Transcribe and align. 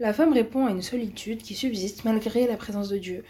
la 0.00 0.14
femme 0.14 0.32
répond 0.32 0.64
à 0.64 0.70
une 0.70 0.80
solitude 0.80 1.42
qui 1.42 1.54
subsiste 1.54 2.06
malgré 2.06 2.46
la 2.46 2.56
présence 2.56 2.88
de 2.88 2.96
Dieu, 2.96 3.22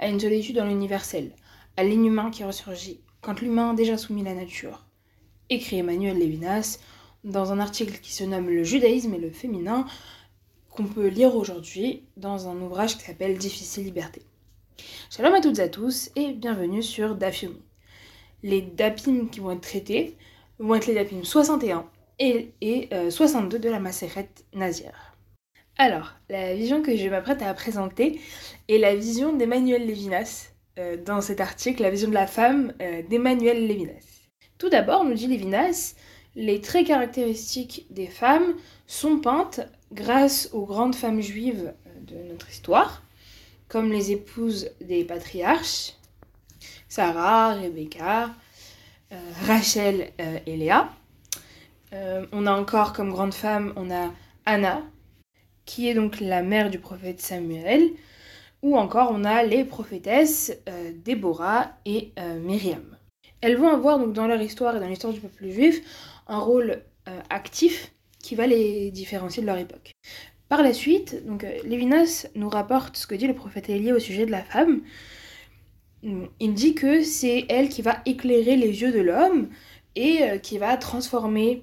à 0.00 0.08
une 0.08 0.18
solitude 0.18 0.56
dans 0.56 0.64
l'universel, 0.66 1.30
à 1.76 1.84
l'inhumain 1.84 2.32
qui 2.32 2.42
ressurgit, 2.42 3.00
quand 3.20 3.40
l'humain 3.40 3.74
déjà 3.74 3.96
soumis 3.96 4.24
la 4.24 4.34
nature. 4.34 4.84
Écrit 5.50 5.78
Emmanuel 5.78 6.18
Lévinas 6.18 6.80
dans 7.22 7.52
un 7.52 7.60
article 7.60 8.00
qui 8.00 8.12
se 8.12 8.24
nomme 8.24 8.48
Le 8.48 8.64
judaïsme 8.64 9.14
et 9.14 9.18
le 9.18 9.30
féminin, 9.30 9.86
qu'on 10.68 10.86
peut 10.86 11.06
lire 11.06 11.36
aujourd'hui 11.36 12.02
dans 12.16 12.48
un 12.48 12.60
ouvrage 12.60 12.98
qui 12.98 13.04
s'appelle 13.04 13.38
Difficile 13.38 13.84
liberté. 13.84 14.22
Shalom 15.10 15.32
à 15.32 15.40
toutes 15.40 15.60
et 15.60 15.62
à 15.62 15.68
tous 15.68 16.10
et 16.16 16.32
bienvenue 16.32 16.82
sur 16.82 17.14
Dafyomi. 17.14 17.62
Les 18.42 18.62
dapim 18.62 19.28
qui 19.30 19.38
vont 19.38 19.52
être 19.52 19.60
traités 19.60 20.16
vont 20.58 20.74
être 20.74 20.86
les 20.86 20.94
dapim 20.94 21.22
61 21.22 21.86
et, 22.18 22.50
62 23.10 23.56
euh, 23.56 23.60
de 23.60 23.68
la 23.68 23.78
Maseret 23.78 24.28
Nazir. 24.54 25.15
Alors, 25.78 26.14
la 26.30 26.54
vision 26.54 26.82
que 26.82 26.96
je 26.96 27.08
m'apprête 27.08 27.42
à 27.42 27.52
présenter 27.52 28.18
est 28.68 28.78
la 28.78 28.94
vision 28.94 29.36
d'Emmanuel 29.36 29.86
Lévinas 29.86 30.52
euh, 30.78 30.96
dans 30.96 31.20
cet 31.20 31.40
article, 31.40 31.82
la 31.82 31.90
vision 31.90 32.08
de 32.08 32.14
la 32.14 32.26
femme 32.26 32.72
euh, 32.80 33.02
d'Emmanuel 33.10 33.66
Lévinas. 33.66 34.30
Tout 34.56 34.70
d'abord, 34.70 35.04
nous 35.04 35.12
dit 35.12 35.26
Lévinas, 35.26 35.94
les 36.34 36.62
traits 36.62 36.86
caractéristiques 36.86 37.86
des 37.90 38.06
femmes 38.06 38.54
sont 38.86 39.18
peintes 39.18 39.60
grâce 39.92 40.48
aux 40.54 40.64
grandes 40.64 40.94
femmes 40.94 41.20
juives 41.20 41.74
de 42.00 42.16
notre 42.30 42.48
histoire, 42.48 43.02
comme 43.68 43.92
les 43.92 44.12
épouses 44.12 44.70
des 44.80 45.04
patriarches, 45.04 45.92
Sarah, 46.88 47.54
Rebecca, 47.54 48.30
Rachel 49.46 50.12
et 50.46 50.56
Léa. 50.56 50.90
Euh, 51.92 52.26
on 52.32 52.46
a 52.46 52.52
encore 52.52 52.92
comme 52.92 53.10
grande 53.10 53.34
femme, 53.34 53.72
on 53.76 53.90
a 53.90 54.12
Anna, 54.44 54.82
qui 55.66 55.88
est 55.88 55.94
donc 55.94 56.20
la 56.20 56.42
mère 56.42 56.70
du 56.70 56.78
prophète 56.78 57.20
Samuel, 57.20 57.90
ou 58.62 58.76
encore 58.76 59.10
on 59.12 59.24
a 59.24 59.42
les 59.42 59.64
prophétesses 59.64 60.56
euh, 60.68 60.92
Déborah 61.04 61.72
et 61.84 62.12
euh, 62.18 62.38
Myriam. 62.38 62.96
Elles 63.42 63.56
vont 63.56 63.68
avoir 63.68 63.98
donc 63.98 64.14
dans 64.14 64.26
leur 64.26 64.40
histoire 64.40 64.76
et 64.76 64.80
dans 64.80 64.86
l'histoire 64.86 65.12
du 65.12 65.20
peuple 65.20 65.48
juif 65.48 65.82
un 66.26 66.38
rôle 66.38 66.82
actif 67.30 67.92
qui 68.20 68.34
va 68.34 68.48
les 68.48 68.90
différencier 68.90 69.40
de 69.40 69.46
leur 69.46 69.58
époque. 69.58 69.92
Par 70.48 70.60
la 70.60 70.72
suite, 70.72 71.24
donc 71.24 71.46
Lévinas 71.62 72.26
nous 72.34 72.48
rapporte 72.48 72.96
ce 72.96 73.06
que 73.06 73.14
dit 73.14 73.28
le 73.28 73.34
prophète 73.34 73.68
Élie 73.68 73.92
au 73.92 74.00
sujet 74.00 74.26
de 74.26 74.32
la 74.32 74.42
femme. 74.42 74.80
Il 76.02 76.54
dit 76.54 76.74
que 76.74 77.04
c'est 77.04 77.44
elle 77.48 77.68
qui 77.68 77.82
va 77.82 77.98
éclairer 78.06 78.56
les 78.56 78.82
yeux 78.82 78.90
de 78.90 79.00
l'homme 79.00 79.50
et 79.94 80.40
qui 80.42 80.58
va 80.58 80.76
transformer 80.76 81.62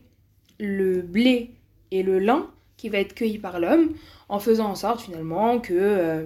le 0.60 1.02
blé 1.02 1.52
et 1.92 2.04
le 2.04 2.20
lin 2.20 2.50
qui 2.84 2.90
va 2.90 3.00
être 3.00 3.16
cueilli 3.16 3.40
par 3.40 3.62
l'homme, 3.62 3.94
en 4.28 4.40
faisant 4.40 4.66
en 4.70 4.76
sorte 4.76 5.00
finalement 5.00 5.58
que, 5.62 5.74
euh, 5.74 6.26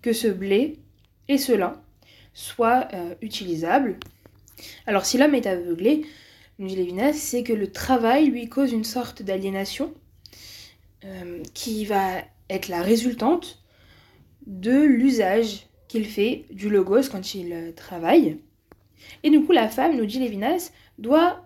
que 0.00 0.12
ce 0.12 0.28
blé 0.28 0.78
et 1.26 1.38
ce 1.38 1.50
lin 1.50 1.82
soient 2.34 2.86
euh, 2.94 3.16
utilisables. 3.20 3.98
Alors 4.86 5.04
si 5.04 5.18
l'homme 5.18 5.34
est 5.34 5.44
aveuglé, 5.44 6.06
nous 6.60 6.68
dit 6.68 6.76
Lévinas, 6.76 7.14
c'est 7.14 7.42
que 7.42 7.52
le 7.52 7.72
travail 7.72 8.26
lui 8.26 8.48
cause 8.48 8.70
une 8.70 8.84
sorte 8.84 9.24
d'aliénation 9.24 9.92
euh, 11.04 11.42
qui 11.52 11.84
va 11.84 12.22
être 12.48 12.68
la 12.68 12.80
résultante 12.80 13.60
de 14.46 14.84
l'usage 14.84 15.66
qu'il 15.88 16.06
fait 16.06 16.44
du 16.52 16.70
logos 16.70 17.08
quand 17.10 17.34
il 17.34 17.72
travaille. 17.74 18.38
Et 19.24 19.30
du 19.30 19.44
coup, 19.44 19.50
la 19.50 19.68
femme, 19.68 19.96
nous 19.96 20.06
dit 20.06 20.20
Lévinas, 20.20 20.70
doit 20.98 21.45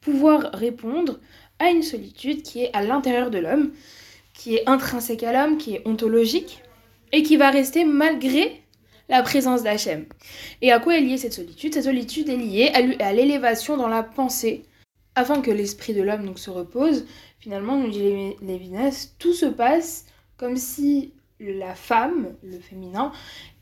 pouvoir 0.00 0.50
répondre 0.52 1.18
à 1.58 1.70
une 1.70 1.82
solitude 1.82 2.42
qui 2.42 2.62
est 2.62 2.70
à 2.74 2.82
l'intérieur 2.82 3.30
de 3.30 3.38
l'homme, 3.38 3.72
qui 4.34 4.54
est 4.56 4.68
intrinsèque 4.68 5.24
à 5.24 5.32
l'homme, 5.32 5.58
qui 5.58 5.74
est 5.74 5.82
ontologique, 5.86 6.62
et 7.12 7.22
qui 7.22 7.36
va 7.36 7.50
rester 7.50 7.84
malgré 7.84 8.62
la 9.08 9.22
présence 9.22 9.62
d'Hachem. 9.62 10.04
Et 10.60 10.70
à 10.70 10.78
quoi 10.78 10.96
est 10.96 11.00
liée 11.00 11.16
cette 11.16 11.32
solitude? 11.32 11.74
Cette 11.74 11.84
solitude 11.84 12.28
est 12.28 12.36
liée 12.36 12.70
à 13.00 13.12
l'élévation 13.12 13.76
dans 13.76 13.88
la 13.88 14.02
pensée, 14.02 14.64
afin 15.14 15.40
que 15.40 15.50
l'esprit 15.50 15.94
de 15.94 16.02
l'homme 16.02 16.36
se 16.36 16.50
repose. 16.50 17.06
Finalement, 17.40 17.76
nous 17.76 17.90
dit 17.90 18.36
Lévinas, 18.42 19.14
tout 19.18 19.32
se 19.32 19.46
passe 19.46 20.04
comme 20.36 20.56
si 20.56 21.12
la 21.40 21.74
femme, 21.74 22.34
le 22.42 22.58
féminin, 22.58 23.12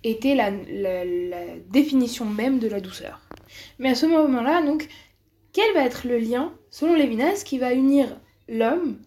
était 0.03 0.35
la, 0.35 0.51
la 0.51 1.45
définition 1.71 2.25
même 2.25 2.59
de 2.59 2.69
la 2.69 2.81
douceur. 2.81 3.21
Mais 3.79 3.91
à 3.91 3.95
ce 3.95 4.07
moment-là, 4.07 4.63
donc, 4.63 4.89
quel 5.56 5.72
va 5.72 5.84
être 5.84 6.06
le 6.06 6.19
lien, 6.19 6.53
selon 6.69 6.93
Lévinas, 6.93 7.43
qui 7.43 7.56
va 7.56 7.72
unir 7.72 8.21
l'homme 8.47 8.99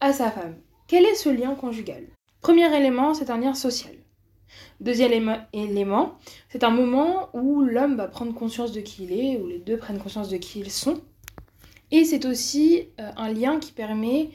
à 0.00 0.12
sa 0.12 0.30
femme? 0.30 0.54
Quel 0.86 1.04
est 1.04 1.16
ce 1.16 1.28
lien 1.28 1.56
conjugal? 1.56 2.04
Premier 2.40 2.72
élément, 2.76 3.12
c'est 3.12 3.28
un 3.28 3.38
lien 3.38 3.54
social. 3.54 3.92
Deuxième 4.78 5.44
élément, 5.52 6.16
c'est 6.48 6.62
un 6.62 6.70
moment 6.70 7.28
où 7.32 7.62
l'homme 7.62 7.96
va 7.96 8.06
prendre 8.06 8.32
conscience 8.32 8.70
de 8.70 8.80
qui 8.80 9.02
il 9.02 9.12
est, 9.18 9.36
où 9.38 9.48
les 9.48 9.58
deux 9.58 9.76
prennent 9.76 9.98
conscience 9.98 10.28
de 10.28 10.36
qui 10.36 10.60
ils 10.60 10.70
sont. 10.70 11.00
Et 11.90 12.04
c'est 12.04 12.24
aussi 12.24 12.90
euh, 13.00 13.10
un 13.16 13.32
lien 13.32 13.58
qui 13.58 13.72
permet 13.72 14.30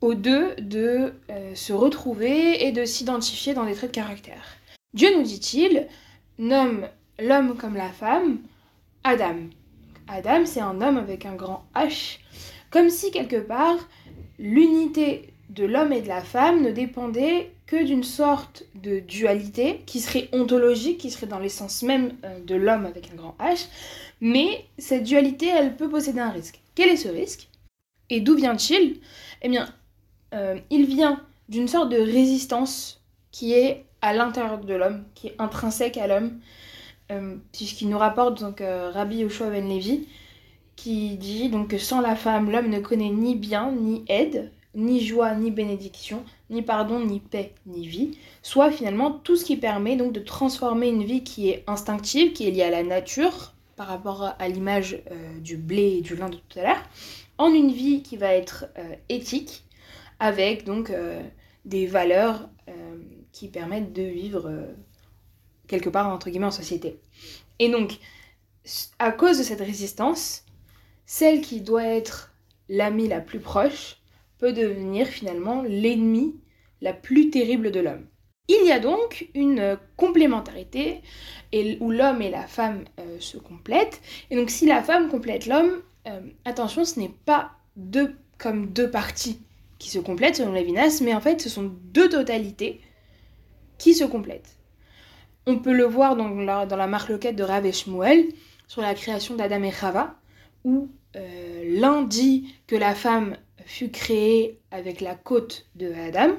aux 0.00 0.14
deux 0.14 0.54
de 0.54 1.14
euh, 1.30 1.54
se 1.56 1.72
retrouver 1.72 2.64
et 2.64 2.70
de 2.70 2.84
s'identifier 2.84 3.54
dans 3.54 3.64
des 3.66 3.74
traits 3.74 3.90
de 3.90 3.96
caractère. 3.96 4.44
Dieu 4.94 5.08
nous 5.16 5.24
dit-il, 5.24 5.88
nomme 6.38 6.86
l'homme 7.18 7.56
comme 7.56 7.74
la 7.74 7.90
femme, 7.90 8.38
Adam. 9.02 9.48
Adam, 10.08 10.46
c'est 10.46 10.60
un 10.60 10.80
homme 10.80 10.98
avec 10.98 11.26
un 11.26 11.34
grand 11.34 11.64
H, 11.74 12.18
comme 12.70 12.90
si 12.90 13.10
quelque 13.10 13.40
part 13.40 13.76
l'unité 14.38 15.32
de 15.50 15.64
l'homme 15.64 15.92
et 15.92 16.02
de 16.02 16.08
la 16.08 16.20
femme 16.20 16.62
ne 16.62 16.70
dépendait 16.70 17.52
que 17.66 17.82
d'une 17.82 18.04
sorte 18.04 18.64
de 18.74 19.00
dualité 19.00 19.82
qui 19.86 20.00
serait 20.00 20.28
ontologique, 20.32 20.98
qui 20.98 21.10
serait 21.10 21.26
dans 21.26 21.38
l'essence 21.38 21.82
même 21.82 22.12
euh, 22.24 22.38
de 22.40 22.54
l'homme 22.54 22.86
avec 22.86 23.10
un 23.12 23.16
grand 23.16 23.36
H, 23.40 23.66
mais 24.20 24.64
cette 24.78 25.04
dualité, 25.04 25.46
elle 25.48 25.76
peut 25.76 25.88
posséder 25.88 26.20
un 26.20 26.30
risque. 26.30 26.60
Quel 26.74 26.90
est 26.90 26.96
ce 26.96 27.08
risque? 27.08 27.48
Et 28.08 28.20
d'où 28.20 28.36
vient-il? 28.36 29.00
Eh 29.42 29.48
bien, 29.48 29.68
euh, 30.34 30.58
il 30.70 30.86
vient 30.86 31.20
d'une 31.48 31.68
sorte 31.68 31.90
de 31.90 31.98
résistance 31.98 33.02
qui 33.32 33.52
est 33.52 33.84
à 34.00 34.12
l'intérieur 34.12 34.58
de 34.58 34.74
l'homme, 34.74 35.04
qui 35.14 35.28
est 35.28 35.34
intrinsèque 35.38 35.96
à 35.96 36.06
l'homme, 36.06 36.38
puisqu'il 37.52 37.88
nous 37.88 37.98
rapporte 37.98 38.40
donc 38.40 38.60
euh, 38.60 38.90
Rabbi 38.90 39.18
Yoshua 39.18 39.50
Ben 39.50 39.68
Levi, 39.68 40.06
qui 40.74 41.16
dit 41.16 41.48
donc 41.48 41.68
que 41.68 41.78
sans 41.78 42.00
la 42.00 42.16
femme, 42.16 42.50
l'homme 42.50 42.68
ne 42.68 42.80
connaît 42.80 43.10
ni 43.10 43.34
bien, 43.34 43.72
ni 43.72 44.04
aide, 44.08 44.50
ni 44.74 45.04
joie, 45.04 45.34
ni 45.34 45.50
bénédiction, 45.50 46.22
ni 46.50 46.62
pardon, 46.62 47.00
ni 47.00 47.20
paix, 47.20 47.54
ni 47.66 47.86
vie, 47.86 48.18
soit 48.42 48.70
finalement 48.70 49.10
tout 49.10 49.36
ce 49.36 49.44
qui 49.44 49.56
permet 49.56 49.96
donc 49.96 50.12
de 50.12 50.20
transformer 50.20 50.88
une 50.88 51.04
vie 51.04 51.24
qui 51.24 51.48
est 51.48 51.64
instinctive, 51.66 52.32
qui 52.32 52.46
est 52.46 52.50
liée 52.50 52.62
à 52.62 52.70
la 52.70 52.82
nature, 52.82 53.54
par 53.76 53.88
rapport 53.88 54.34
à 54.38 54.48
l'image 54.48 55.02
euh, 55.10 55.38
du 55.40 55.56
blé 55.56 55.98
et 55.98 56.00
du 56.00 56.16
lin 56.16 56.28
de 56.28 56.36
tout 56.36 56.58
à 56.58 56.62
l'heure, 56.62 56.82
en 57.38 57.52
une 57.52 57.70
vie 57.70 58.02
qui 58.02 58.16
va 58.16 58.32
être 58.32 58.66
éthique, 59.10 59.64
avec 60.18 60.64
donc 60.64 60.90
des 61.66 61.86
valeurs 61.86 62.48
qui 63.32 63.48
permettent 63.48 63.92
de 63.92 64.00
vivre 64.00 64.50
quelque 65.66 65.88
part, 65.88 66.08
entre 66.08 66.30
guillemets, 66.30 66.46
en 66.46 66.50
société. 66.50 67.00
Et 67.58 67.68
donc, 67.68 67.98
à 68.98 69.12
cause 69.12 69.38
de 69.38 69.42
cette 69.42 69.60
résistance, 69.60 70.44
celle 71.06 71.40
qui 71.40 71.60
doit 71.60 71.84
être 71.84 72.32
l'amie 72.68 73.08
la 73.08 73.20
plus 73.20 73.40
proche 73.40 73.98
peut 74.38 74.52
devenir 74.52 75.06
finalement 75.06 75.62
l'ennemi 75.62 76.34
la 76.80 76.92
plus 76.92 77.30
terrible 77.30 77.70
de 77.70 77.80
l'homme. 77.80 78.06
Il 78.48 78.66
y 78.66 78.70
a 78.70 78.78
donc 78.78 79.28
une 79.34 79.78
complémentarité 79.96 81.00
et 81.52 81.78
où 81.80 81.90
l'homme 81.90 82.22
et 82.22 82.30
la 82.30 82.46
femme 82.46 82.84
euh, 83.00 83.16
se 83.18 83.38
complètent. 83.38 84.00
Et 84.30 84.36
donc 84.36 84.50
si 84.50 84.66
la 84.66 84.82
femme 84.82 85.08
complète 85.08 85.46
l'homme, 85.46 85.82
euh, 86.06 86.20
attention, 86.44 86.84
ce 86.84 87.00
n'est 87.00 87.14
pas 87.24 87.52
deux 87.76 88.16
comme 88.38 88.68
deux 88.68 88.90
parties 88.90 89.40
qui 89.78 89.90
se 89.90 89.98
complètent 89.98 90.36
selon 90.36 90.52
Lévinas, 90.52 91.00
mais 91.02 91.14
en 91.14 91.20
fait 91.20 91.40
ce 91.40 91.48
sont 91.48 91.72
deux 91.92 92.08
totalités 92.08 92.80
qui 93.78 93.94
se 93.94 94.04
complètent. 94.04 94.56
On 95.48 95.58
peut 95.58 95.72
le 95.72 95.84
voir 95.84 96.16
dans 96.16 96.28
la, 96.28 96.66
dans 96.66 96.88
marque 96.88 97.08
loquette 97.08 97.36
de 97.36 97.44
Rav 97.44 97.64
et 97.64 97.72
sur 97.72 98.82
la 98.82 98.94
création 98.94 99.36
d'Adam 99.36 99.62
et 99.62 99.70
Chava, 99.70 100.16
où 100.64 100.88
euh, 101.14 101.78
l'un 101.78 102.02
dit 102.02 102.52
que 102.66 102.74
la 102.74 102.96
femme 102.96 103.36
fut 103.64 103.90
créée 103.90 104.58
avec 104.72 105.00
la 105.00 105.14
côte 105.14 105.66
de 105.76 105.92
Adam, 105.92 106.32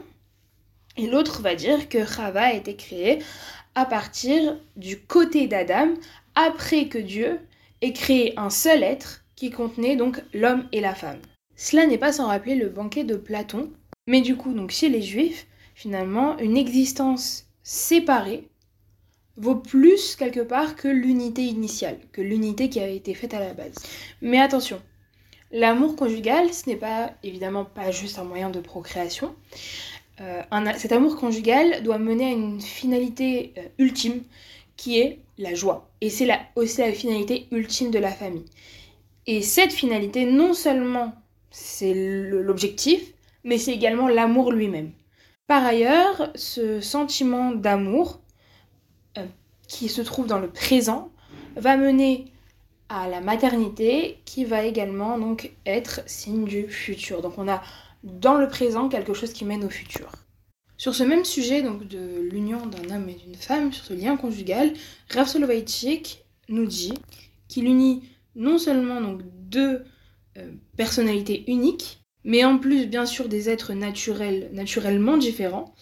et 0.97 1.07
l'autre 1.07 1.41
va 1.41 1.55
dire 1.55 1.87
que 1.87 2.05
Chava 2.05 2.47
a 2.47 2.53
été 2.53 2.75
créée 2.75 3.19
à 3.75 3.85
partir 3.85 4.59
du 4.75 4.99
côté 4.99 5.47
d'Adam, 5.47 5.93
après 6.35 6.89
que 6.89 6.97
Dieu 6.97 7.39
ait 7.79 7.93
créé 7.93 8.37
un 8.37 8.49
seul 8.49 8.83
être 8.83 9.23
qui 9.37 9.51
contenait 9.51 9.95
donc 9.95 10.21
l'homme 10.33 10.67
et 10.73 10.81
la 10.81 10.95
femme. 10.95 11.21
Cela 11.55 11.85
n'est 11.85 11.97
pas 11.97 12.11
sans 12.11 12.27
rappeler 12.27 12.55
le 12.55 12.67
banquet 12.67 13.05
de 13.05 13.15
Platon, 13.15 13.71
mais 14.05 14.19
du 14.19 14.35
coup, 14.35 14.53
donc 14.53 14.71
chez 14.71 14.89
les 14.89 15.01
Juifs, 15.01 15.47
finalement, 15.75 16.37
une 16.39 16.57
existence 16.57 17.45
séparée 17.63 18.49
vaut 19.37 19.55
plus 19.55 20.15
quelque 20.15 20.39
part 20.39 20.75
que 20.75 20.87
l'unité 20.87 21.43
initiale, 21.43 21.97
que 22.11 22.21
l'unité 22.21 22.69
qui 22.69 22.79
avait 22.79 22.95
été 22.95 23.13
faite 23.13 23.33
à 23.33 23.39
la 23.39 23.53
base. 23.53 23.75
Mais 24.21 24.39
attention, 24.39 24.81
l'amour 25.51 25.95
conjugal, 25.95 26.51
ce 26.53 26.69
n'est 26.69 26.75
pas 26.75 27.13
évidemment 27.23 27.65
pas 27.65 27.91
juste 27.91 28.19
un 28.19 28.23
moyen 28.23 28.49
de 28.49 28.59
procréation. 28.59 29.35
euh, 30.21 30.41
cet 30.77 30.91
amour 30.91 31.15
conjugal 31.17 31.83
doit 31.83 31.99
mener 31.99 32.25
à 32.25 32.31
une 32.31 32.59
finalité 32.61 33.53
euh, 33.57 33.61
ultime 33.77 34.23
qui 34.75 34.99
est 34.99 35.19
la 35.37 35.53
joie. 35.53 35.89
Et 36.01 36.09
c'est 36.09 36.27
aussi 36.55 36.81
la 36.81 36.91
finalité 36.91 37.47
ultime 37.51 37.91
de 37.91 37.99
la 37.99 38.11
famille. 38.11 38.45
Et 39.27 39.41
cette 39.41 39.73
finalité, 39.73 40.25
non 40.25 40.53
seulement 40.53 41.13
c'est 41.51 41.93
l'objectif, 41.93 43.13
mais 43.43 43.57
c'est 43.57 43.73
également 43.73 44.07
l'amour 44.07 44.51
lui-même. 44.51 44.91
Par 45.47 45.65
ailleurs, 45.65 46.31
ce 46.35 46.81
sentiment 46.81 47.51
d'amour 47.51 48.19
euh, 49.17 49.25
qui 49.67 49.89
se 49.89 50.01
trouve 50.01 50.27
dans 50.27 50.39
le 50.39 50.49
présent 50.49 51.11
va 51.57 51.75
mener 51.75 52.25
à 52.89 53.09
la 53.09 53.19
maternité 53.19 54.19
qui 54.23 54.45
va 54.45 54.63
également 54.63 55.17
donc 55.17 55.51
être 55.65 56.01
signe 56.05 56.45
du 56.45 56.69
futur. 56.69 57.21
Donc 57.21 57.37
on 57.37 57.47
a 57.47 57.61
dans 58.03 58.35
le 58.35 58.47
présent 58.47 58.87
quelque 58.87 59.13
chose 59.13 59.33
qui 59.33 59.43
mène 59.43 59.65
au 59.65 59.69
futur. 59.69 60.09
Sur 60.77 60.95
ce 60.95 61.03
même 61.03 61.25
sujet 61.25 61.63
donc 61.63 61.87
de 61.87 62.21
l'union 62.31 62.65
d'un 62.65 62.95
homme 62.95 63.09
et 63.09 63.15
d'une 63.15 63.35
femme, 63.35 63.73
sur 63.73 63.83
ce 63.83 63.93
lien 63.93 64.15
conjugal, 64.15 64.71
Rav 65.11 65.27
Soloveitchik 65.27 66.23
nous 66.49 66.65
dit 66.65 66.93
qu'il 67.47 67.65
unit 67.65 68.03
non 68.35 68.57
seulement 68.57 69.01
donc 69.01 69.21
deux 69.49 69.83
euh, 70.37 70.51
personnalités 70.77 71.43
uniques, 71.51 71.99
mais 72.23 72.45
en 72.45 72.57
plus 72.59 72.85
bien 72.85 73.05
sûr 73.05 73.27
des 73.27 73.49
êtres 73.49 73.73
naturellement 73.73 75.17
différents, 75.17 75.73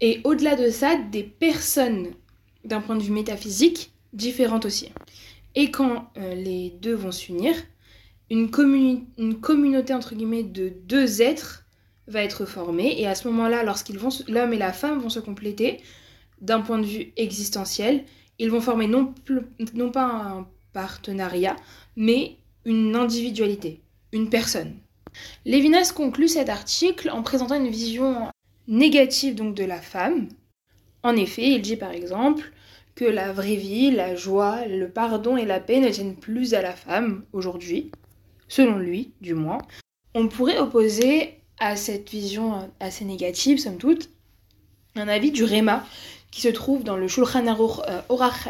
et 0.00 0.20
au-delà 0.24 0.56
de 0.56 0.70
ça, 0.70 0.96
des 0.96 1.22
personnes 1.22 2.08
d'un 2.64 2.80
point 2.80 2.96
de 2.96 3.02
vue 3.02 3.12
métaphysique 3.12 3.92
différentes 4.12 4.64
aussi. 4.64 4.90
Et 5.54 5.70
quand 5.70 6.10
euh, 6.18 6.34
les 6.34 6.70
deux 6.70 6.94
vont 6.94 7.12
s'unir, 7.12 7.54
une, 8.30 8.50
communauté 8.50 9.94
entre 9.94 10.14
guillemets 10.14 10.42
de 10.42 10.68
deux 10.68 11.22
êtres 11.22 11.64
va 12.08 12.22
être 12.22 12.44
formée. 12.44 13.00
Et 13.00 13.06
à 13.06 13.14
ce 13.14 13.28
moment-là, 13.28 13.62
lorsqu'ils 13.62 13.98
vont, 13.98 14.10
l'homme 14.28 14.52
et 14.52 14.58
la 14.58 14.72
femme 14.72 14.98
vont 14.98 15.08
se 15.08 15.20
compléter 15.20 15.80
d'un 16.40 16.60
point 16.60 16.78
de 16.78 16.86
vue 16.86 17.12
existentiel, 17.16 18.04
ils 18.38 18.50
vont 18.50 18.60
former 18.60 18.86
non, 18.86 19.14
non 19.74 19.90
pas 19.90 20.04
un 20.04 20.46
partenariat, 20.72 21.56
mais 21.96 22.36
une 22.64 22.94
individualité, 22.94 23.80
une 24.12 24.28
personne. 24.28 24.74
Lévinas 25.46 25.92
conclut 25.94 26.28
cet 26.28 26.50
article 26.50 27.08
en 27.08 27.22
présentant 27.22 27.54
une 27.54 27.70
vision 27.70 28.28
négative 28.68 29.34
donc 29.34 29.54
de 29.54 29.64
la 29.64 29.80
femme. 29.80 30.28
En 31.02 31.16
effet, 31.16 31.48
il 31.48 31.62
dit 31.62 31.76
par 31.76 31.92
exemple 31.92 32.52
que 32.94 33.04
la 33.04 33.32
vraie 33.32 33.56
vie, 33.56 33.90
la 33.90 34.14
joie, 34.14 34.66
le 34.66 34.88
pardon 34.88 35.36
et 35.36 35.44
la 35.44 35.60
paix 35.60 35.80
ne 35.80 35.90
tiennent 35.90 36.16
plus 36.16 36.54
à 36.54 36.62
la 36.62 36.72
femme 36.72 37.24
aujourd'hui, 37.32 37.90
selon 38.48 38.78
lui 38.78 39.12
du 39.20 39.34
moins. 39.34 39.58
On 40.14 40.28
pourrait 40.28 40.58
opposer 40.58 41.40
à 41.58 41.76
cette 41.76 42.10
vision 42.10 42.70
assez 42.80 43.04
négative, 43.04 43.58
somme 43.58 43.78
toute, 43.78 44.10
un 44.94 45.08
avis 45.08 45.30
du 45.30 45.44
Réma 45.44 45.84
qui 46.30 46.40
se 46.40 46.48
trouve 46.48 46.84
dans 46.84 46.96
le 46.96 47.08
Shulchan 47.08 47.46
Aruch 47.46 47.80
euh, 47.88 48.00
Orach 48.08 48.48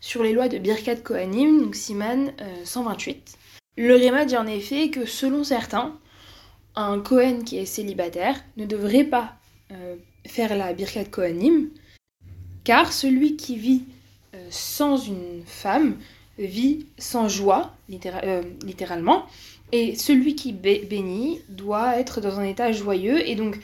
sur 0.00 0.22
les 0.22 0.32
lois 0.32 0.48
de 0.48 0.58
Birkat 0.58 0.96
Kohanim, 0.96 1.60
donc 1.60 1.74
Siman 1.74 2.32
128. 2.64 3.16
Euh, 3.16 3.86
le 3.86 3.94
Réma 3.94 4.24
dit 4.24 4.36
en 4.36 4.46
effet 4.46 4.88
que 4.90 5.04
selon 5.04 5.44
certains, 5.44 5.98
un 6.82 7.00
Kohen 7.00 7.44
qui 7.44 7.58
est 7.58 7.66
célibataire 7.66 8.36
ne 8.56 8.66
devrait 8.66 9.04
pas 9.04 9.34
euh, 9.72 9.96
faire 10.26 10.56
la 10.56 10.72
Birkat 10.72 11.04
Kohanim, 11.04 11.70
car 12.64 12.92
celui 12.92 13.36
qui 13.36 13.56
vit 13.56 13.84
sans 14.48 14.96
une 14.96 15.42
femme 15.44 15.96
vit 16.38 16.86
sans 16.98 17.28
joie, 17.28 17.74
littéralement, 17.88 19.26
et 19.72 19.94
celui 19.94 20.34
qui 20.34 20.52
bénit 20.52 21.40
doit 21.48 21.98
être 21.98 22.20
dans 22.20 22.40
un 22.40 22.44
état 22.44 22.72
joyeux. 22.72 23.26
Et 23.28 23.36
donc, 23.36 23.58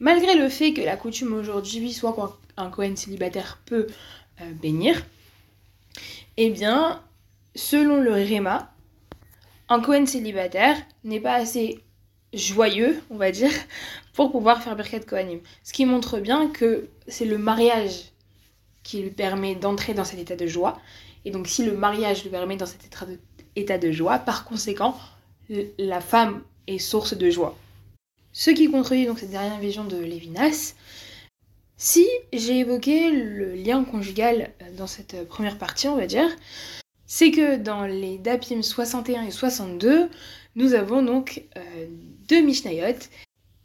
malgré 0.00 0.34
le 0.36 0.48
fait 0.48 0.72
que 0.72 0.80
la 0.80 0.96
coutume 0.96 1.34
aujourd'hui 1.34 1.92
soit 1.92 2.16
qu'un 2.56 2.70
Cohen 2.70 2.96
célibataire 2.96 3.60
peut 3.66 3.86
euh, 4.40 4.52
bénir, 4.60 5.04
eh 6.36 6.50
bien, 6.50 7.02
selon 7.54 8.00
le 8.00 8.12
Réma, 8.12 8.72
un 9.68 9.80
Cohen 9.80 10.06
célibataire 10.06 10.76
n'est 11.04 11.20
pas 11.20 11.34
assez 11.34 11.80
joyeux, 12.32 13.00
on 13.10 13.16
va 13.16 13.30
dire, 13.30 13.50
pour 14.14 14.32
pouvoir 14.32 14.62
faire 14.62 14.76
Birkat 14.76 15.00
Kohanim. 15.00 15.40
Ce 15.62 15.72
qui 15.72 15.86
montre 15.86 16.18
bien 16.18 16.48
que 16.48 16.88
c'est 17.08 17.24
le 17.24 17.38
mariage 17.38 18.12
qui 18.82 19.02
lui 19.02 19.10
permet 19.10 19.54
d'entrer 19.54 19.94
dans 19.94 20.04
cet 20.04 20.18
état 20.18 20.36
de 20.36 20.46
joie. 20.46 20.80
Et 21.24 21.30
donc 21.30 21.48
si 21.48 21.64
le 21.64 21.72
mariage 21.72 22.22
lui 22.22 22.30
permet 22.30 22.56
dans 22.56 22.66
cet 22.66 22.84
état 23.56 23.78
de, 23.78 23.92
joie, 23.92 24.18
par 24.18 24.44
conséquent, 24.44 24.96
la 25.78 26.00
femme 26.00 26.42
est 26.66 26.78
source 26.78 27.14
de 27.16 27.30
joie. 27.30 27.56
Ce 28.32 28.50
qui 28.50 28.70
contredit 28.70 29.06
donc 29.06 29.18
cette 29.18 29.30
dernière 29.30 29.58
vision 29.58 29.84
de 29.84 29.96
Lévinas. 29.96 30.74
Si 31.76 32.06
j'ai 32.32 32.60
évoqué 32.60 33.10
le 33.10 33.54
lien 33.54 33.84
conjugal 33.84 34.52
euh, 34.62 34.76
dans 34.76 34.86
cette 34.86 35.26
première 35.28 35.58
partie, 35.58 35.88
on 35.88 35.96
va 35.96 36.06
dire, 36.06 36.28
c'est 37.06 37.30
que 37.30 37.56
dans 37.56 37.84
les 37.84 38.18
Dapim 38.18 38.62
61 38.62 39.24
et 39.24 39.30
62, 39.30 40.08
nous 40.54 40.74
avons 40.74 41.02
donc 41.02 41.42
euh, 41.56 41.86
deux 42.28 42.40
Mishnayot. 42.42 42.98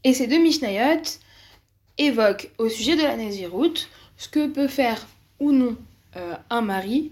Et 0.04 0.13
ces 0.13 0.28
deux 0.28 0.39
Mishnayot 0.39 1.04
évoquent 1.98 2.50
au 2.57 2.69
sujet 2.69 2.95
de 2.95 3.04
la 3.04 3.18
Naziroute 3.18 3.89
ce 4.18 4.30
que 4.30 4.48
peut 4.48 4.68
faire 4.68 5.07
ou 5.39 5.51
non 5.51 5.75
euh, 6.16 6.36
un 6.50 6.62
mari 6.62 7.12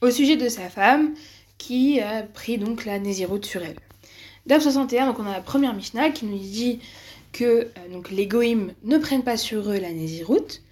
au 0.00 0.10
sujet 0.10 0.36
de 0.36 0.48
sa 0.48 0.68
femme 0.68 1.14
qui 1.58 2.00
a 2.00 2.22
pris 2.22 2.58
donc 2.58 2.84
la 2.84 2.98
Nésiroute 2.98 3.46
sur 3.46 3.62
elle. 3.62 3.78
Daf 4.46 4.62
61, 4.62 5.06
donc 5.06 5.18
on 5.18 5.26
a 5.26 5.32
la 5.32 5.40
première 5.40 5.74
Mishnah 5.74 6.10
qui 6.10 6.26
nous 6.26 6.38
dit 6.38 6.80
que 7.32 7.44
euh, 7.44 8.02
les 8.10 8.26
goïms 8.26 8.72
ne 8.82 8.98
prennent 8.98 9.24
pas 9.24 9.36
sur 9.36 9.70
eux 9.70 9.78
la 9.78 9.92
Nésiroute, 9.92 10.62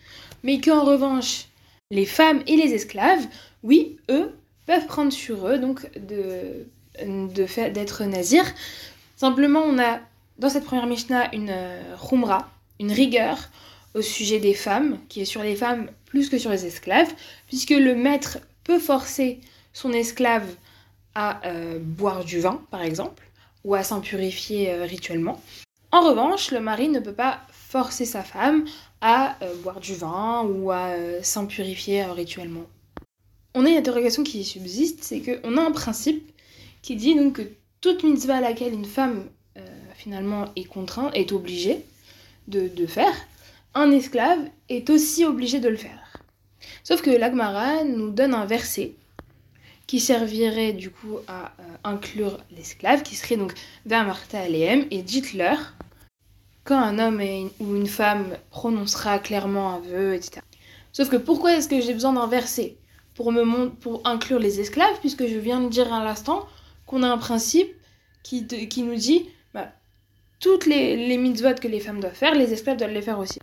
mais 0.43 0.61
qu'en 0.61 0.85
revanche, 0.85 1.47
les 1.91 2.05
femmes 2.05 2.43
et 2.47 2.57
les 2.57 2.75
esclaves, 2.75 3.27
oui, 3.63 3.97
eux, 4.11 4.35
peuvent 4.67 4.87
prendre 4.87 5.13
sur 5.13 5.47
eux 5.49 5.59
donc 5.59 5.91
de 5.99 6.67
d'être 7.05 8.05
nazir. 8.05 8.45
Simplement, 9.17 9.61
on 9.61 9.79
a 9.79 10.01
dans 10.39 10.49
cette 10.49 10.65
première 10.65 10.87
Mishnah 10.87 11.33
une 11.35 11.51
euh, 11.51 11.95
une 12.81 12.91
rigueur 12.93 13.39
au 13.95 14.03
sujet 14.03 14.41
des 14.41 14.55
femmes, 14.55 14.99
qui 15.09 15.21
est 15.21 15.27
sur 15.27 15.43
les 15.43 15.55
femmes 15.55 15.91
plus 16.07 16.29
que 16.29 16.39
sur 16.39 16.51
les 16.51 16.67
esclaves, 16.67 17.13
puisque 17.47 17.71
le 17.71 17.95
maître 17.95 18.39
peut 18.65 18.79
forcer 18.79 19.41
son 19.73 19.93
esclave 19.93 20.47
à 21.15 21.47
euh, 21.47 21.79
boire 21.81 22.25
du 22.25 22.41
vin, 22.41 22.61
par 22.71 22.83
exemple, 22.83 23.23
ou 23.65 23.75
à 23.75 23.85
s'en 23.85 24.01
purifier 24.01 24.73
euh, 24.73 24.85
rituellement. 24.85 25.41
En 25.93 26.01
revanche, 26.01 26.51
le 26.51 26.61
mari 26.61 26.89
ne 26.89 27.01
peut 27.01 27.13
pas 27.13 27.41
forcer 27.53 28.07
sa 28.07 28.23
femme 28.23 28.65
à 29.01 29.37
boire 29.63 29.81
du 29.81 29.95
vin 29.95 30.43
ou 30.43 30.71
à 30.71 30.95
s'en 31.23 31.47
purifier 31.47 32.05
rituellement. 32.05 32.65
On 33.55 33.67
a 33.67 33.69
une 33.69 33.77
interrogation 33.77 34.23
qui 34.23 34.45
subsiste, 34.45 35.05
c'est 35.05 35.21
qu'on 35.21 35.57
a 35.57 35.63
un 35.63 35.71
principe 35.71 36.32
qui 36.83 36.97
dit 36.97 37.15
donc 37.15 37.35
que 37.35 37.43
toute 37.81 38.03
mitzvah 38.03 38.37
à 38.37 38.41
laquelle 38.41 38.75
une 38.75 38.85
femme 38.85 39.29
finalement 40.03 40.47
est 40.57 40.65
contrainte, 40.65 41.13
est 41.15 41.31
obligée 41.31 41.85
de, 42.49 42.67
de 42.67 42.87
faire, 42.87 43.15
un 43.75 43.91
esclave 43.93 44.41
est 44.69 44.91
aussi 44.91 45.25
obligé 45.25 45.61
de 45.61 45.69
le 45.69 45.77
faire. 45.77 46.19
Sauf 46.83 47.03
que 47.03 47.11
l'Agmara 47.11 47.85
nous 47.85 48.11
donne 48.11 48.35
un 48.35 48.45
verset 48.45 48.95
qui 49.87 50.01
servirait 50.01 50.73
du 50.73 50.91
coup 50.91 51.19
à 51.29 51.53
euh, 51.61 51.63
inclure 51.85 52.39
l'esclave, 52.57 53.03
qui 53.03 53.15
serait 53.15 53.37
donc 53.37 53.53
Martha 53.87 54.41
Aleem, 54.41 54.87
et 54.91 55.03
dites-leur 55.03 55.75
quand 56.65 56.79
un 56.79 56.99
homme 56.99 57.21
ou 57.61 57.77
une 57.77 57.89
femme 57.89 58.37
prononcera 58.51 59.19
clairement 59.19 59.75
un 59.75 59.81
vœu, 59.81 60.15
etc. 60.15 60.41
Sauf 60.93 61.09
que 61.11 61.17
pourquoi 61.17 61.55
est-ce 61.55 61.69
que 61.69 61.81
j'ai 61.81 61.93
besoin 61.93 62.13
d'un 62.13 62.27
verset 62.27 62.77
pour, 63.15 63.33
me 63.33 63.69
pour 63.69 64.01
inclure 64.05 64.39
les 64.39 64.61
esclaves, 64.61 64.99
puisque 65.01 65.27
je 65.27 65.39
viens 65.39 65.61
de 65.61 65.69
dire 65.69 65.93
à 65.93 66.03
l'instant 66.03 66.47
qu'on 66.93 67.03
a 67.03 67.09
un 67.09 67.17
principe 67.17 67.75
qui, 68.23 68.45
nous 68.83 68.95
dit 68.95 69.27
bah, 69.55 69.73
toutes 70.41 70.67
les, 70.67 71.09
les 71.09 71.17
mitzvot 71.17 71.55
que 71.55 71.67
les 71.67 71.81
femmes 71.81 72.01
doivent 72.01 72.15
faire, 72.15 72.35
les 72.35 72.53
esclaves 72.53 72.77
doivent 72.77 72.93
les 72.93 73.01
faire 73.01 73.19
aussi. 73.19 73.39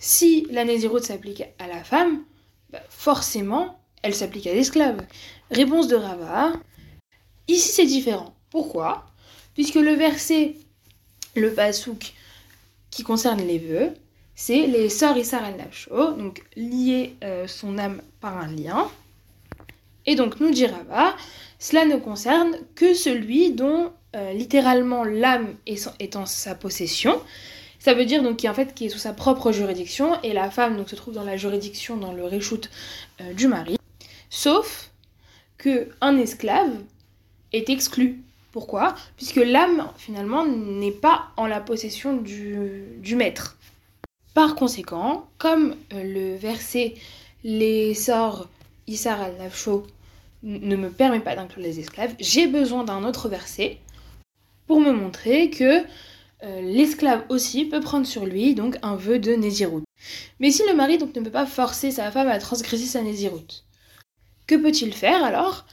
Si 0.00 0.48
la 0.50 0.64
Nézirut 0.64 1.00
s'applique 1.00 1.44
à 1.60 1.68
la 1.68 1.84
femme, 1.84 2.24
bah, 2.70 2.82
forcément, 2.88 3.78
elle 4.02 4.14
s'applique 4.14 4.48
à 4.48 4.54
l'esclave. 4.54 5.06
Réponse 5.52 5.86
de 5.86 5.94
Rava. 5.94 6.52
Ici, 7.46 7.68
c'est 7.68 7.86
différent. 7.86 8.34
Pourquoi? 8.50 9.06
Puisque 9.54 9.76
le 9.76 9.92
verset, 9.92 10.56
le 11.36 11.52
pasouk, 11.52 12.14
qui 12.90 13.04
concerne 13.04 13.40
les 13.40 13.58
vœux, 13.58 13.94
c'est 14.34 14.66
les 14.66 14.88
sœurs 14.88 15.16
Issar 15.16 15.44
el 15.44 15.56
Nacho, 15.58 16.12
donc 16.14 16.42
lier 16.56 17.14
euh, 17.22 17.46
son 17.46 17.78
âme 17.78 18.02
par 18.20 18.36
un 18.36 18.48
lien. 18.48 18.90
Et 20.06 20.16
donc, 20.16 20.40
nous 20.40 20.50
dit 20.50 20.66
Rava, 20.66 21.14
cela 21.60 21.84
ne 21.84 21.96
concerne 21.96 22.56
que 22.74 22.92
celui 22.94 23.52
dont 23.52 23.92
euh, 24.16 24.32
littéralement 24.32 25.04
l'âme 25.04 25.54
est, 25.66 26.16
en 26.16 26.26
sa 26.26 26.56
possession. 26.56 27.20
Ça 27.78 27.94
veut 27.94 28.04
dire 28.04 28.24
donc 28.24 28.38
qui 28.38 28.48
en 28.48 28.54
fait 28.54 28.74
qui 28.74 28.86
est 28.86 28.88
sous 28.88 28.98
sa 28.98 29.12
propre 29.12 29.52
juridiction 29.52 30.20
et 30.22 30.32
la 30.32 30.50
femme 30.50 30.76
donc 30.76 30.90
se 30.90 30.96
trouve 30.96 31.14
dans 31.14 31.22
la 31.22 31.36
juridiction 31.36 31.96
dans 31.96 32.12
le 32.12 32.24
réchoute 32.24 32.68
du 33.36 33.46
mari. 33.46 33.76
Sauf 34.28 34.90
que 35.56 35.88
un 36.00 36.18
esclave 36.18 36.72
est 37.52 37.68
exclu 37.68 38.20
Pourquoi? 38.52 38.94
Puisque 39.16 39.36
l'âme, 39.36 39.88
finalement, 39.96 40.44
n'est 40.46 40.90
pas 40.90 41.28
en 41.36 41.46
la 41.46 41.60
possession 41.60 42.16
du, 42.16 42.84
du 42.98 43.16
maître. 43.16 43.56
Par 44.34 44.54
conséquent, 44.54 45.28
comme 45.38 45.74
euh, 45.92 46.02
le 46.04 46.36
verset 46.36 46.94
Les 47.42 47.94
sorts 47.94 48.48
Issar 48.86 49.20
al-Nafsho 49.20 49.86
ne 50.42 50.76
me 50.76 50.90
permet 50.90 51.20
pas 51.20 51.36
d'inclure 51.36 51.62
les 51.62 51.80
esclaves, 51.80 52.14
j'ai 52.18 52.46
besoin 52.46 52.84
d'un 52.84 53.04
autre 53.04 53.28
verset 53.28 53.78
pour 54.66 54.80
me 54.80 54.92
montrer 54.92 55.50
que 55.50 55.84
euh, 56.42 56.60
l'esclave 56.62 57.24
aussi 57.28 57.66
peut 57.66 57.80
prendre 57.80 58.06
sur 58.06 58.24
lui 58.24 58.54
donc 58.54 58.78
un 58.82 58.96
vœu 58.96 59.18
de 59.18 59.32
Nézirut. 59.32 59.82
Mais 60.38 60.50
si 60.50 60.62
le 60.66 60.74
mari 60.74 60.96
donc 60.96 61.14
ne 61.14 61.20
peut 61.20 61.30
pas 61.30 61.46
forcer 61.46 61.90
sa 61.90 62.10
femme 62.10 62.28
à 62.28 62.38
transgresser 62.38 62.86
sa 62.86 63.02
Nézirut, 63.02 63.64
que 64.46 64.54
peut-il 64.54 64.94
faire 64.94 65.22
alors? 65.22 65.66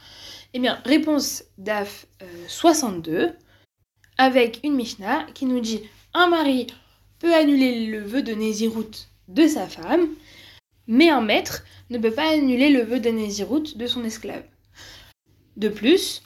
Eh 0.54 0.60
bien, 0.60 0.80
réponse 0.84 1.44
DAF 1.58 2.06
62 2.48 3.12
euh, 3.12 3.28
avec 4.18 4.60
une 4.64 4.74
Mishnah 4.74 5.26
qui 5.34 5.46
nous 5.46 5.60
dit 5.60 5.80
un 6.14 6.28
mari 6.28 6.66
peut 7.18 7.34
annuler 7.34 7.86
le 7.86 8.00
vœu 8.00 8.22
de 8.22 8.32
Nézirut 8.32 9.08
de 9.28 9.46
sa 9.46 9.66
femme, 9.66 10.08
mais 10.86 11.08
un 11.08 11.20
maître 11.20 11.64
ne 11.90 11.98
peut 11.98 12.10
pas 12.10 12.32
annuler 12.32 12.70
le 12.70 12.82
vœu 12.82 13.00
de 13.00 13.10
Nézirut 13.10 13.76
de 13.76 13.86
son 13.86 14.04
esclave. 14.04 14.44
De 15.58 15.68
plus, 15.68 16.22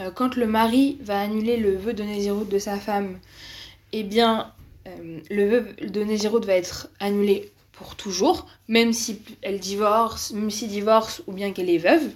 euh, 0.00 0.10
quand 0.10 0.34
le 0.34 0.46
mari 0.48 0.98
va 1.02 1.20
annuler 1.20 1.56
le 1.56 1.76
vœu 1.76 1.94
de 1.94 2.02
Nézirut 2.02 2.46
de 2.46 2.58
sa 2.58 2.78
femme, 2.78 3.20
eh 3.92 4.02
bien, 4.02 4.52
euh, 4.88 5.20
le 5.30 5.48
vœu 5.48 5.72
de 5.88 6.02
Nézirut 6.02 6.44
va 6.44 6.54
être 6.54 6.88
annulé 6.98 7.52
pour 7.70 7.94
toujours, 7.94 8.46
même 8.66 8.92
si 8.92 9.22
elle 9.40 9.60
divorce, 9.60 10.32
même 10.32 10.50
si 10.50 10.66
divorce 10.66 11.22
ou 11.28 11.32
bien 11.32 11.52
qu'elle 11.52 11.70
est 11.70 11.78
veuve. 11.78 12.10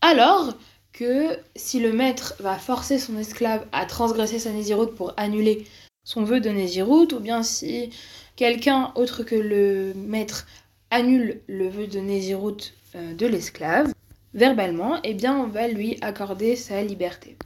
Alors 0.00 0.54
que 0.92 1.38
si 1.54 1.78
le 1.78 1.92
maître 1.92 2.34
va 2.40 2.58
forcer 2.58 2.98
son 2.98 3.16
esclave 3.16 3.64
à 3.70 3.86
transgresser 3.86 4.40
sa 4.40 4.50
Nézirut 4.50 4.90
pour 4.90 5.14
annuler 5.16 5.66
son 6.02 6.24
vœu 6.24 6.40
de 6.40 6.50
Nézirut, 6.50 7.12
ou 7.12 7.20
bien 7.20 7.44
si 7.44 7.90
quelqu'un 8.34 8.90
autre 8.96 9.22
que 9.22 9.36
le 9.36 9.92
maître 9.94 10.48
annule 10.90 11.40
le 11.46 11.68
vœu 11.68 11.86
de 11.86 12.00
Nézirut 12.00 12.74
euh, 12.96 13.14
de 13.14 13.26
l'esclave, 13.26 13.92
verbalement, 14.34 14.98
eh 15.04 15.14
bien 15.14 15.36
on 15.36 15.46
va 15.46 15.68
lui 15.68 15.98
accorder 16.00 16.56
sa 16.56 16.82
liberté. 16.82 17.36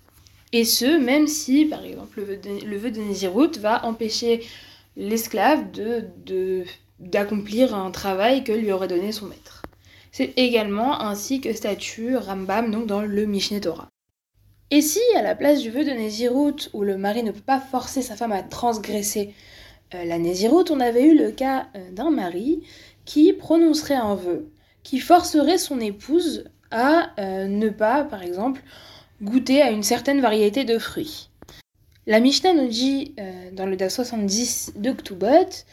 Et 0.52 0.64
ce, 0.64 0.98
même 0.98 1.26
si, 1.26 1.64
par 1.64 1.84
exemple, 1.84 2.20
le 2.20 2.24
vœu 2.76 2.90
de, 2.90 3.00
le 3.00 3.60
va 3.60 3.84
empêcher 3.84 4.46
l'esclave 4.96 5.72
de, 5.72 6.64
d'accomplir 7.00 7.74
un 7.74 7.90
travail 7.90 8.44
que 8.44 8.52
lui 8.52 8.70
aurait 8.70 8.88
donné 8.88 9.10
son 9.10 9.26
maître. 9.26 9.62
C'est 10.12 10.32
également 10.36 11.00
ainsi 11.00 11.40
que 11.40 11.52
statue 11.52 12.16
Rambam 12.16 12.70
donc 12.70 12.86
dans 12.86 13.02
le 13.02 13.26
Mishneh 13.26 13.60
Torah. 13.60 13.88
Et 14.70 14.80
si, 14.80 15.00
à 15.16 15.22
la 15.22 15.34
place 15.34 15.60
du 15.60 15.70
vœu 15.70 15.84
de 15.84 15.90
Nézirut, 15.90 16.70
où 16.72 16.82
le 16.82 16.96
mari 16.96 17.22
ne 17.22 17.32
peut 17.32 17.40
pas 17.40 17.60
forcer 17.60 18.00
sa 18.00 18.16
femme 18.16 18.32
à 18.32 18.42
transgresser 18.42 19.34
euh, 19.92 20.04
la 20.04 20.18
Nézirut, 20.18 20.70
on 20.70 20.80
avait 20.80 21.04
eu 21.04 21.18
le 21.18 21.32
cas 21.32 21.66
euh, 21.74 21.90
d'un 21.90 22.10
mari 22.10 22.62
qui 23.04 23.32
prononcerait 23.32 23.94
un 23.94 24.14
vœu, 24.14 24.48
qui 24.84 25.00
forcerait 25.00 25.58
son 25.58 25.80
épouse 25.80 26.44
euh, 26.74 27.46
ne 27.46 27.68
pas, 27.68 28.04
par 28.04 28.22
exemple, 28.22 28.62
goûter 29.22 29.62
à 29.62 29.70
une 29.70 29.82
certaine 29.82 30.20
variété 30.20 30.64
de 30.64 30.78
fruits. 30.78 31.30
La 32.06 32.20
Mishnah 32.20 32.52
nous 32.52 32.68
dit 32.68 33.14
dans 33.52 33.64
le 33.64 33.76
DA 33.76 33.88
70 33.88 34.74
de 34.76 34.92
Ktubot 34.92 35.64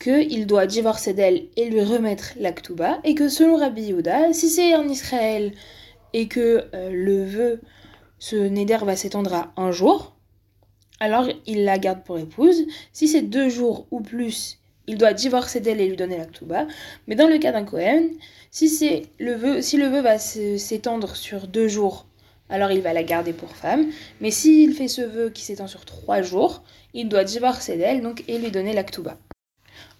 qu'il 0.00 0.46
doit 0.46 0.66
divorcer 0.66 1.14
d'elle 1.14 1.46
et 1.56 1.68
lui 1.68 1.82
remettre 1.82 2.34
la 2.38 2.52
Ktuba, 2.52 3.00
et 3.02 3.16
que 3.16 3.28
selon 3.28 3.56
Rabbi 3.56 3.82
Yehuda, 3.82 4.32
si 4.32 4.48
c'est 4.48 4.76
en 4.76 4.86
Israël 4.88 5.52
et 6.12 6.28
que 6.28 6.68
le 6.72 7.24
vœu 7.24 7.60
ce 8.18 8.36
neder 8.36 8.78
va 8.82 8.96
s'étendre 8.96 9.34
à 9.34 9.52
un 9.56 9.70
jour, 9.70 10.14
alors 11.00 11.28
il 11.46 11.64
la 11.64 11.78
garde 11.78 12.02
pour 12.02 12.18
épouse. 12.18 12.66
Si 12.92 13.08
c'est 13.08 13.22
deux 13.22 13.48
jours 13.48 13.86
ou 13.90 14.00
plus, 14.00 14.58
il 14.88 14.98
doit 14.98 15.12
divorcer 15.12 15.60
d'elle 15.60 15.80
et 15.80 15.86
lui 15.86 15.96
donner 15.96 16.18
la. 16.18 16.66
Mais 17.06 17.14
dans 17.14 17.28
le 17.28 17.38
cas 17.38 17.52
d'un 17.52 17.64
Cohen, 17.64 18.08
si, 18.50 19.06
le 19.20 19.34
vœu, 19.34 19.62
si 19.62 19.76
le 19.76 19.86
va 19.86 20.18
s'étendre 20.18 21.14
sur 21.14 21.46
deux 21.46 21.68
jours, 21.68 22.06
alors 22.48 22.72
il 22.72 22.80
va 22.80 22.92
la 22.92 23.02
garder 23.04 23.32
pour 23.32 23.54
femme. 23.54 23.90
Mais 24.20 24.30
s'il 24.30 24.74
fait 24.74 24.88
ce 24.88 25.02
vœu 25.02 25.30
qui 25.30 25.42
s'étend 25.42 25.68
sur 25.68 25.84
trois 25.84 26.22
jours, 26.22 26.62
il 26.94 27.08
doit 27.08 27.24
divorcer 27.24 27.76
d'elle 27.76 28.02
et 28.26 28.38
lui 28.38 28.50
donner 28.50 28.72
la. 28.72 28.84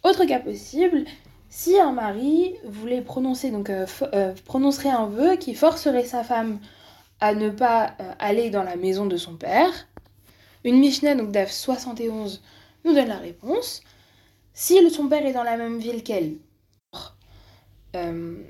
Autre 0.03 0.25
cas 0.25 0.41
possible, 0.41 1.05
si 1.51 1.79
un 1.79 1.93
mari 1.93 2.55
voulait 2.65 3.03
prononcer, 3.03 3.51
donc, 3.51 3.69
euh, 3.69 3.87
euh, 4.15 4.35
un 4.85 5.07
vœu 5.07 5.37
qui 5.37 5.55
forcerait 5.55 6.05
sa 6.05 6.25
femme 6.25 6.59
à 7.21 7.35
ne 7.35 7.51
pas 7.51 7.95
euh, 8.01 8.13
aller 8.19 8.49
dans 8.49 8.63
la 8.63 8.77
maison 8.77 9.07
de 9.07 9.17
son 9.17 9.35
père. 9.35 9.71
Une 10.65 10.79
Mishnah, 10.79 11.15
donc 11.15 11.31
d'Af 11.31 11.51
71, 11.51 12.43
nous 12.85 12.95
donne 12.95 13.09
la 13.09 13.19
réponse. 13.19 13.83
Si 14.61 14.91
son 14.91 15.09
père 15.09 15.25
est 15.25 15.33
dans 15.33 15.45
la 15.45 15.57
même 15.57 15.79
ville 15.79 16.03
qu'elle, 16.03 16.35
euh, 17.95 18.43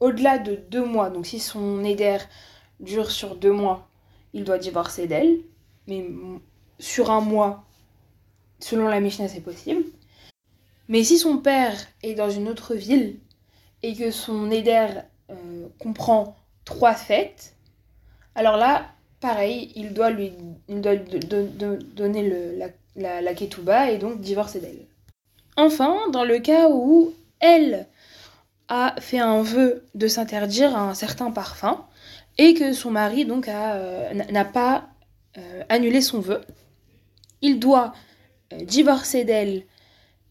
au-delà 0.00 0.38
de 0.38 0.54
deux 0.54 0.82
mois, 0.82 1.10
donc 1.10 1.26
si 1.26 1.40
son 1.40 1.84
éder 1.84 2.16
dure 2.80 3.10
sur 3.10 3.36
deux 3.36 3.52
mois, 3.52 3.86
il 4.32 4.44
doit 4.44 4.56
divorcer 4.56 5.06
d'elle. 5.06 5.40
Mais 5.88 6.06
sur 6.78 7.10
un 7.10 7.20
mois, 7.20 7.66
selon 8.60 8.88
la 8.88 9.00
Mishnah, 9.00 9.28
c'est 9.28 9.42
possible. 9.42 9.84
Mais 10.88 11.04
si 11.04 11.18
son 11.18 11.36
père 11.36 11.76
est 12.02 12.14
dans 12.14 12.30
une 12.30 12.48
autre 12.48 12.74
ville 12.74 13.20
et 13.82 13.94
que 13.94 14.10
son 14.10 14.50
éder 14.50 14.88
euh, 15.28 15.68
comprend 15.78 16.34
trois 16.64 16.94
fêtes, 16.94 17.56
alors 18.34 18.56
là, 18.56 18.86
pareil, 19.20 19.72
il 19.74 19.92
doit 19.92 20.10
lui 20.10 20.32
donner 20.68 22.54
la, 22.96 23.20
la, 23.20 23.34
ketouba 23.34 23.90
et 23.90 23.98
donc 23.98 24.20
divorcer 24.20 24.60
d'elle. 24.60 24.86
Enfin, 25.56 25.96
dans 26.12 26.24
le 26.24 26.38
cas 26.38 26.68
où 26.70 27.12
elle 27.40 27.86
a 28.68 28.94
fait 29.00 29.18
un 29.18 29.42
vœu 29.42 29.84
de 29.94 30.08
s'interdire 30.08 30.76
un 30.76 30.94
certain 30.94 31.30
parfum 31.30 31.84
et 32.36 32.54
que 32.54 32.72
son 32.72 32.90
mari 32.90 33.24
donc 33.24 33.48
euh, 33.48 34.14
n'a 34.14 34.44
pas 34.44 34.88
euh, 35.36 35.62
annulé 35.68 36.00
son 36.00 36.20
vœu, 36.20 36.40
il 37.42 37.58
doit 37.58 37.92
euh, 38.52 38.64
divorcer 38.64 39.24
d'elle 39.24 39.64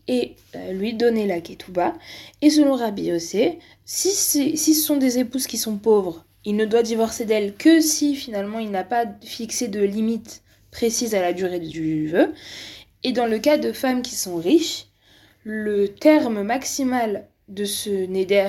et 0.10 0.38
lui 0.72 0.94
donner 0.94 1.28
la 1.28 1.42
ketouba. 1.42 1.94
Et 2.42 2.50
selon 2.50 2.76
Rabbi 2.76 3.04
Yossé, 3.04 3.60
si 3.84 4.10
ce 4.56 4.74
sont 4.74 4.96
des 4.96 5.20
épouses 5.20 5.48
qui 5.48 5.58
sont 5.58 5.76
pauvres 5.76 6.24
il 6.48 6.56
ne 6.56 6.64
doit 6.64 6.82
divorcer 6.82 7.26
d'elle 7.26 7.56
que 7.56 7.82
si 7.82 8.16
finalement 8.16 8.60
il 8.60 8.72
n'a 8.72 8.86
pas 8.86 9.04
fixé 9.22 9.68
de 9.68 9.82
limite 9.82 10.44
précise 10.72 11.14
à 11.14 11.22
la 11.22 11.34
durée 11.34 11.60
du 11.60 12.08
vœu. 12.08 12.34
Et 13.04 13.12
dans 13.12 13.26
le 13.26 13.38
cas 13.38 13.58
de 13.58 13.74
femmes 13.74 14.02
qui 14.02 14.16
sont 14.16 14.38
riches, 14.38 14.86
le 15.44 15.90
terme 15.90 16.44
maximal 16.44 17.28
de 17.50 17.66
ce 17.66 17.90
néder 17.90 18.48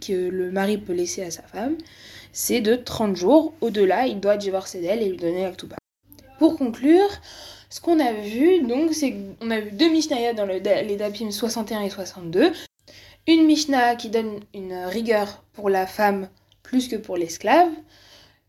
que 0.00 0.30
le 0.30 0.50
mari 0.50 0.78
peut 0.78 0.94
laisser 0.94 1.22
à 1.22 1.30
sa 1.30 1.42
femme, 1.42 1.76
c'est 2.32 2.62
de 2.62 2.76
30 2.76 3.14
jours. 3.14 3.52
Au-delà, 3.60 4.06
il 4.06 4.20
doit 4.20 4.38
divorcer 4.38 4.80
d'elle 4.80 5.02
et 5.02 5.10
lui 5.10 5.18
donner 5.18 5.42
la 5.42 5.50
ktouba. 5.50 5.76
Pour 6.38 6.56
conclure, 6.56 7.10
ce 7.68 7.82
qu'on 7.82 8.00
a 8.00 8.14
vu, 8.14 8.62
donc, 8.62 8.94
c'est 8.94 9.14
qu'on 9.38 9.50
a 9.50 9.60
vu 9.60 9.72
deux 9.72 9.90
Mishnayot 9.90 10.32
dans 10.32 10.46
le, 10.46 10.60
les 10.60 10.96
Dapim 10.96 11.30
61 11.30 11.82
et 11.82 11.90
62. 11.90 12.52
Une 13.26 13.44
Mishnah 13.44 13.96
qui 13.96 14.08
donne 14.08 14.40
une 14.54 14.72
rigueur 14.86 15.44
pour 15.52 15.68
la 15.68 15.86
femme 15.86 16.28
plus 16.68 16.88
que 16.88 16.96
pour 16.96 17.16
l'esclave, 17.16 17.70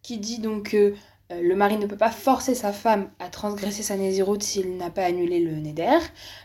qui 0.01 0.17
dit 0.17 0.39
donc 0.39 0.71
que 0.71 0.93
euh, 1.31 1.41
le 1.41 1.55
mari 1.55 1.77
ne 1.77 1.85
peut 1.85 1.95
pas 1.95 2.11
forcer 2.11 2.53
sa 2.53 2.73
femme 2.73 3.09
à 3.19 3.29
transgresser 3.29 3.81
sa 3.81 3.95
nésiroute 3.95 4.43
s'il 4.43 4.75
n'a 4.75 4.89
pas 4.89 5.05
annulé 5.05 5.39
le 5.39 5.51
néder, 5.51 5.97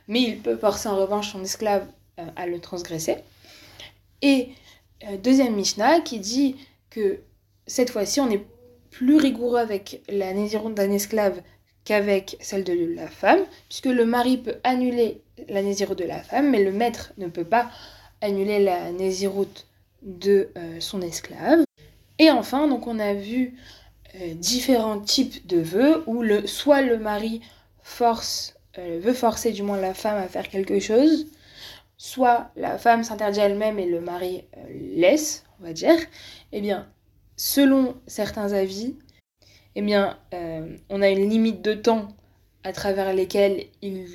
mais 0.07 0.23
il 0.23 0.39
peut 0.39 0.57
forcer 0.57 0.89
en 0.89 0.97
revanche 0.97 1.33
son 1.33 1.43
esclave 1.43 1.85
euh, 2.21 2.27
à 2.37 2.47
le 2.47 2.61
transgresser. 2.61 3.17
Et 4.23 4.51
euh, 5.09 5.17
deuxième 5.17 5.57
Mishnah 5.57 5.99
qui 6.01 6.21
dit 6.21 6.55
que 6.91 7.19
cette 7.67 7.91
fois-ci 7.91 8.21
on 8.21 8.31
est 8.31 8.45
plus 8.91 9.17
rigoureux 9.17 9.59
avec 9.59 10.01
la 10.09 10.33
nésiroute 10.33 10.75
d'un 10.75 10.93
esclave 10.93 11.43
qu'avec 11.85 12.37
celle 12.41 12.63
de 12.63 12.95
la 12.95 13.09
femme, 13.09 13.41
puisque 13.69 13.87
le 13.87 14.07
mari 14.07 14.37
peut 14.37 14.59
annuler 14.63 15.23
la 15.49 15.61
nésiroute 15.61 15.99
de 15.99 16.05
la 16.05 16.23
femme, 16.23 16.51
mais 16.51 16.63
le 16.63 16.71
maître 16.71 17.13
ne 17.19 17.27
peut 17.27 17.45
pas 17.45 17.69
annuler 18.21 18.63
la 18.63 18.93
nésiroute 18.93 19.67
de 20.05 20.51
euh, 20.57 20.81
son 20.81 21.03
esclave. 21.03 21.65
Et 22.19 22.31
enfin, 22.31 22.69
donc 22.69 22.87
on 22.87 22.99
a 22.99 23.15
vu 23.15 23.57
euh, 24.15 24.35
différents 24.35 25.01
types 25.01 25.47
de 25.47 25.59
vœux 25.59 26.05
où 26.07 26.23
le, 26.23 26.47
soit 26.47 26.83
le 26.83 26.99
mari 26.99 27.41
force, 27.83 28.55
euh, 28.79 29.01
veut 29.03 29.15
forcer 29.15 29.51
du 29.51 29.63
moins 29.63 29.81
la 29.81 29.95
femme 29.95 30.23
à 30.23 30.29
faire 30.29 30.49
quelque 30.49 30.79
chose, 30.79 31.27
soit 31.97 32.51
la 32.57 32.79
femme 32.79 33.03
s'interdit 33.03 33.41
elle-même 33.41 33.79
et 33.79 33.87
le 33.87 34.01
mari 34.01 34.45
laisse, 34.95 35.45
on 35.61 35.65
va 35.65 35.73
dire. 35.73 35.97
Eh 36.53 36.61
bien, 36.61 36.87
selon 37.37 37.97
certains 38.07 38.53
avis, 38.53 38.97
eh 39.75 39.83
bien, 39.83 40.17
on 40.89 41.03
a 41.03 41.09
une 41.09 41.29
limite 41.29 41.63
de 41.63 41.75
temps 41.75 42.09
à 42.63 42.73
travers 42.73 43.13
lesquels 43.13 43.67
il, 43.83 44.07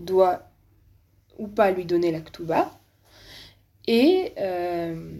doit 0.00 0.42
ou 1.38 1.46
pas 1.46 1.70
lui 1.70 1.84
donner 1.84 2.10
la 2.10 2.20
ktouba. 2.20 2.79
Et 3.86 4.32
euh, 4.38 5.10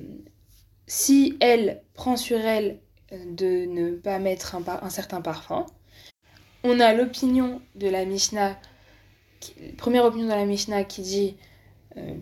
si 0.87 1.37
elle 1.41 1.83
prend 1.95 2.17
sur 2.17 2.39
elle 2.39 2.81
de 3.13 3.67
ne 3.67 3.93
pas 3.93 4.19
mettre 4.19 4.55
un, 4.55 4.91
certain 4.91 5.21
parfum. 5.21 5.67
On 6.63 6.79
a 6.81 6.93
l'opinion 6.93 7.61
de 7.75 7.89
la 7.89 8.05
Mishnah, 8.05 8.59
première 9.79 10.05
opinion 10.05 10.27
de 10.27 10.33
la 10.33 10.45
Mishnah 10.45 10.85
qui 10.85 11.03
dit 11.03 11.37
euh, 11.97 12.15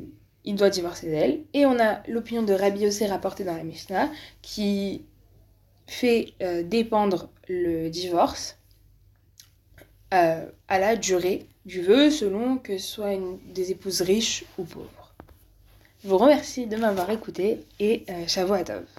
il 0.44 0.54
doit 0.54 0.70
divorcer 0.70 1.10
d'elle. 1.10 1.44
Et 1.52 1.66
on 1.66 1.78
a 1.78 2.02
l'opinion 2.08 2.42
de 2.42 2.54
Rabbi 2.54 2.80
Yossé 2.80 3.06
rapportée 3.06 3.44
dans 3.44 3.56
la 3.56 3.64
Mishnah 3.64 4.10
qui 4.42 5.04
fait 5.86 6.34
euh, 6.42 6.62
dépendre 6.62 7.30
le 7.48 7.88
divorce 7.88 8.58
euh, 10.14 10.46
à 10.68 10.78
la 10.78 10.96
durée 10.96 11.46
du 11.66 11.82
vœu 11.82 12.10
selon 12.10 12.56
que 12.56 12.78
ce 12.78 12.86
soit 12.86 13.12
une, 13.12 13.38
des 13.52 13.72
épouses 13.72 14.00
riches 14.00 14.44
ou 14.56 14.64
pauvres. 14.64 14.97
Je 16.04 16.08
vous 16.08 16.18
remercie 16.18 16.66
de 16.66 16.76
m'avoir 16.76 17.10
écouté 17.10 17.64
et 17.80 18.04
euh, 18.08 18.28
à 18.52 18.64
Tov. 18.64 18.84